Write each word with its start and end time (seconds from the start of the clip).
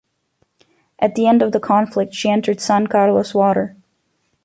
At 0.97 1.13
the 1.13 1.27
end 1.27 1.43
of 1.43 1.51
the 1.51 1.59
conflict, 1.59 2.15
she 2.15 2.31
entered 2.31 2.59
San 2.59 2.87
Carlos 2.87 3.35
water. 3.35 3.77